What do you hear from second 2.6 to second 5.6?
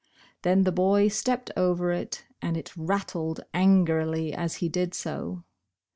rattled angrily as he did so.